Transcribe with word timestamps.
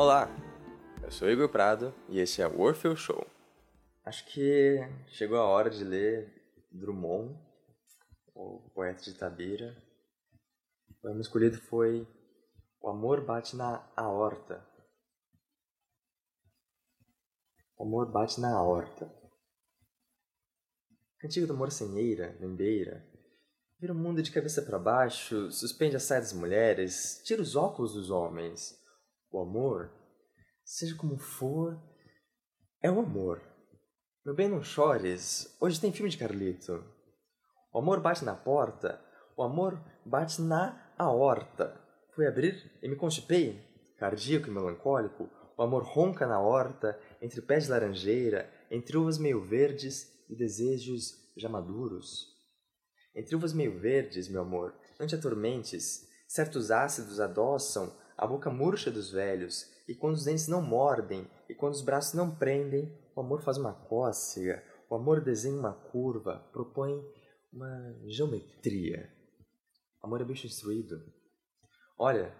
Olá, 0.00 0.28
eu 1.02 1.10
sou 1.10 1.28
Igor 1.28 1.48
Prado 1.48 1.92
e 2.08 2.20
esse 2.20 2.40
é 2.40 2.46
o 2.46 2.60
Orfeu 2.60 2.94
Show. 2.94 3.26
Acho 4.04 4.24
que 4.26 4.78
chegou 5.08 5.38
a 5.38 5.44
hora 5.44 5.68
de 5.68 5.82
ler 5.82 6.32
Drummond, 6.70 7.36
o 8.32 8.70
poeta 8.72 9.02
de 9.02 9.12
Tabira. 9.14 9.76
O 10.88 10.94
poema 11.02 11.20
escolhido 11.20 11.60
foi 11.62 12.06
O 12.80 12.88
Amor 12.88 13.24
Bate 13.24 13.56
na 13.56 13.90
Aorta. 13.96 14.64
O 17.76 17.82
amor 17.82 18.12
bate 18.12 18.40
na 18.40 18.56
aorta. 18.56 19.12
Cantigo 21.18 21.48
do 21.48 21.54
amor 21.54 21.72
sem 21.72 21.98
eira, 21.98 22.36
nem 22.38 22.54
beira. 22.54 23.04
Vira 23.80 23.92
o 23.92 23.96
mundo 23.96 24.22
de 24.22 24.30
cabeça 24.30 24.62
para 24.62 24.78
baixo, 24.78 25.50
suspende 25.50 25.96
a 25.96 26.00
saia 26.00 26.20
das 26.20 26.32
mulheres, 26.32 27.20
tira 27.24 27.42
os 27.42 27.56
óculos 27.56 27.94
dos 27.94 28.10
homens. 28.10 28.78
O 29.30 29.40
amor, 29.40 29.92
seja 30.64 30.96
como 30.96 31.18
for, 31.18 31.78
é 32.82 32.90
o 32.90 33.00
amor. 33.00 33.42
Meu 34.24 34.34
bem, 34.34 34.48
não 34.48 34.62
chores, 34.62 35.54
hoje 35.60 35.80
tem 35.80 35.92
filme 35.92 36.10
de 36.10 36.16
Carlito. 36.16 36.82
O 37.72 37.78
amor 37.78 38.00
bate 38.00 38.24
na 38.24 38.34
porta, 38.34 38.98
o 39.36 39.42
amor 39.42 39.78
bate 40.04 40.40
na 40.40 40.92
aorta. 40.96 41.78
Fui 42.14 42.26
abrir 42.26 42.78
e 42.82 42.88
me 42.88 42.96
constipei, 42.96 43.62
cardíaco 43.98 44.48
e 44.48 44.50
melancólico, 44.50 45.28
o 45.58 45.62
amor 45.62 45.82
ronca 45.82 46.26
na 46.26 46.40
horta, 46.40 46.98
entre 47.20 47.42
pés 47.42 47.64
de 47.64 47.70
laranjeira, 47.70 48.50
entre 48.70 48.96
uvas 48.96 49.18
meio 49.18 49.42
verdes 49.42 50.10
e 50.28 50.34
desejos 50.34 51.32
já 51.36 51.50
maduros. 51.50 52.28
Entre 53.14 53.36
uvas 53.36 53.52
meio 53.52 53.78
verdes, 53.78 54.28
meu 54.28 54.40
amor, 54.40 54.74
não 54.98 55.06
te 55.06 55.14
atormentes, 55.14 56.08
certos 56.26 56.70
ácidos 56.70 57.20
adoçam 57.20 57.94
a 58.18 58.26
boca 58.26 58.50
murcha 58.50 58.90
dos 58.90 59.12
velhos, 59.12 59.70
e 59.86 59.94
quando 59.94 60.14
os 60.14 60.24
dentes 60.24 60.48
não 60.48 60.60
mordem, 60.60 61.30
e 61.48 61.54
quando 61.54 61.74
os 61.74 61.82
braços 61.82 62.14
não 62.14 62.34
prendem, 62.34 62.92
o 63.14 63.20
amor 63.20 63.42
faz 63.42 63.56
uma 63.56 63.72
cócega, 63.72 64.62
o 64.90 64.96
amor 64.96 65.22
desenha 65.22 65.56
uma 65.56 65.72
curva, 65.72 66.38
propõe 66.52 67.00
uma 67.52 67.94
geometria. 68.08 69.08
O 70.02 70.06
amor 70.08 70.20
é 70.20 70.24
bicho 70.24 70.46
instruído. 70.46 70.96
Olha, 71.96 72.34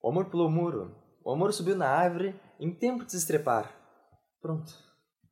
o 0.00 0.08
amor 0.08 0.30
pulou 0.30 0.46
o 0.46 0.50
muro, 0.50 0.96
o 1.24 1.32
amor 1.32 1.52
subiu 1.52 1.74
na 1.74 1.88
árvore 1.88 2.40
em 2.60 2.72
tempo 2.72 3.04
de 3.04 3.10
se 3.10 3.18
estrepar. 3.18 3.76
Pronto, 4.40 4.72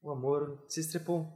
o 0.02 0.10
amor 0.10 0.64
se 0.68 0.80
estrepou. 0.80 1.26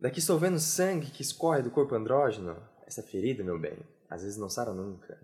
Daqui 0.00 0.18
estou 0.18 0.38
vendo 0.38 0.58
sangue 0.58 1.10
que 1.10 1.22
escorre 1.22 1.62
do 1.62 1.70
corpo 1.70 1.94
andrógeno. 1.94 2.56
Essa 2.86 3.02
ferida, 3.02 3.44
meu 3.44 3.60
bem, 3.60 3.78
às 4.08 4.22
vezes 4.22 4.38
não 4.38 4.48
sara 4.48 4.72
nunca. 4.72 5.18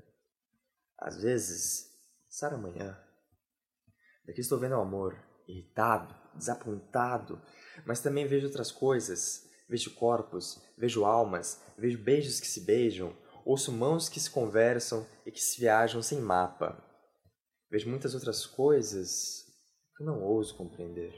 Às 0.98 1.22
vezes, 1.22 1.94
sara 2.34 2.56
amanhã. 2.56 2.98
Daqui 4.27 4.40
estou 4.40 4.58
vendo 4.58 4.74
o 4.74 4.80
amor, 4.80 5.16
irritado, 5.46 6.12
desapontado, 6.34 7.40
mas 7.86 8.00
também 8.00 8.27
vejo 8.27 8.46
outras 8.46 8.72
coisas. 8.72 9.48
Vejo 9.68 9.94
corpos, 9.94 10.60
vejo 10.77 11.05
almas, 11.05 11.62
vejo 11.78 12.02
beijos 12.02 12.38
que 12.40 12.46
se 12.46 12.66
beijam, 12.66 13.16
ouço 13.46 13.72
mãos 13.72 14.08
que 14.08 14.20
se 14.20 14.30
conversam 14.30 15.06
e 15.24 15.30
que 15.30 15.40
se 15.40 15.60
viajam 15.60 16.02
sem 16.02 16.20
mapa. 16.20 16.82
Vejo 17.70 17.88
muitas 17.88 18.14
outras 18.14 18.44
coisas 18.44 19.46
que 19.96 20.05
não 20.05 20.22
ouso 20.22 20.56
compreender. 20.56 21.14